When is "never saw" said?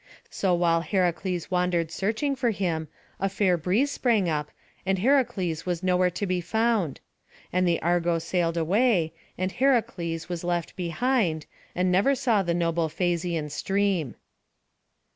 11.91-12.41